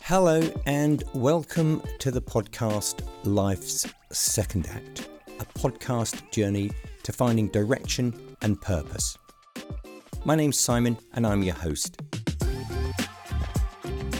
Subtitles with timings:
[0.00, 5.10] Hello, and welcome to the podcast Life's Second Act,
[5.40, 6.70] a podcast journey
[7.02, 9.18] to finding direction and purpose.
[10.24, 12.00] My name's Simon, and I'm your host.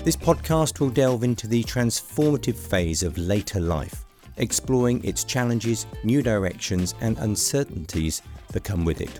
[0.05, 4.05] This podcast will delve into the transformative phase of later life,
[4.37, 9.19] exploring its challenges, new directions, and uncertainties that come with it.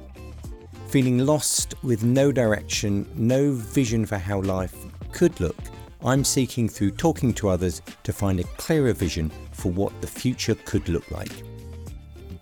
[0.93, 4.77] Feeling lost with no direction, no vision for how life
[5.11, 5.57] could look,
[6.05, 10.55] I'm seeking through talking to others to find a clearer vision for what the future
[10.67, 11.33] could look like.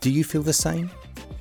[0.01, 0.91] Do you feel the same?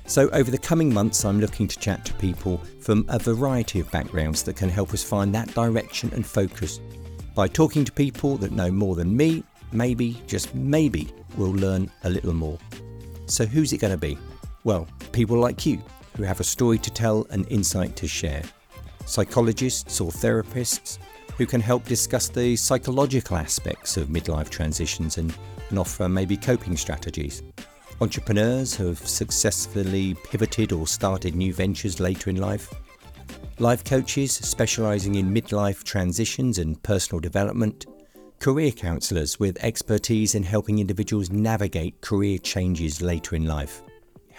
[0.06, 3.90] So, over the coming months, I'm looking to chat to people from a variety of
[3.90, 6.78] backgrounds that can help us find that direction and focus.
[7.34, 9.42] By talking to people that know more than me,
[9.72, 12.58] maybe, just maybe, we'll learn a little more.
[13.26, 14.16] So, who's it going to be?
[14.62, 15.82] Well, people like you
[16.16, 18.42] who have a story to tell and insight to share.
[19.06, 20.98] Psychologists or therapists
[21.36, 25.34] who can help discuss the psychological aspects of midlife transitions and,
[25.70, 27.42] and offer maybe coping strategies.
[28.00, 32.72] Entrepreneurs who have successfully pivoted or started new ventures later in life.
[33.58, 37.86] Life coaches specialising in midlife transitions and personal development.
[38.38, 43.82] Career counsellors with expertise in helping individuals navigate career changes later in life.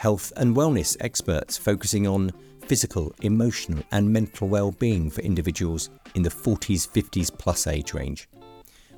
[0.01, 2.31] Health and wellness experts focusing on
[2.65, 8.27] physical, emotional, and mental well being for individuals in the 40s, 50s plus age range.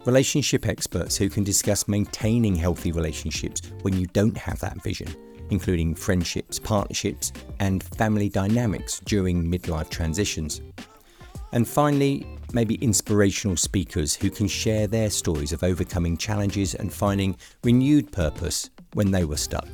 [0.05, 5.13] Relationship experts who can discuss maintaining healthy relationships when you don't have that vision,
[5.49, 10.61] including friendships, partnerships, and family dynamics during midlife transitions.
[11.51, 17.35] And finally, maybe inspirational speakers who can share their stories of overcoming challenges and finding
[17.61, 19.67] renewed purpose when they were stuck.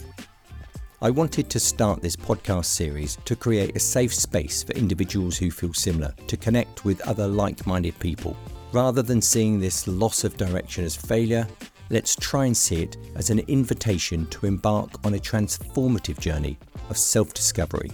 [1.02, 5.50] I wanted to start this podcast series to create a safe space for individuals who
[5.50, 8.36] feel similar to connect with other like minded people.
[8.74, 11.48] Rather than seeing this loss of direction as failure,
[11.90, 16.58] let's try and see it as an invitation to embark on a transformative journey
[16.90, 17.92] of self discovery.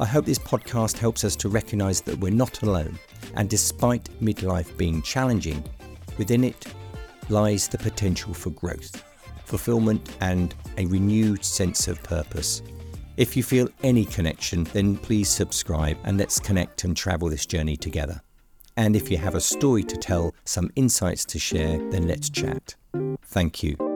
[0.00, 2.98] I hope this podcast helps us to recognize that we're not alone,
[3.34, 5.62] and despite midlife being challenging,
[6.16, 6.64] within it
[7.28, 9.04] lies the potential for growth
[9.52, 12.62] fulfillment, and a renewed sense of purpose.
[13.18, 17.76] If you feel any connection, then please subscribe and let's connect and travel this journey
[17.76, 18.22] together.
[18.78, 22.76] And if you have a story to tell, some insights to share, then let's chat.
[23.26, 23.91] Thank you.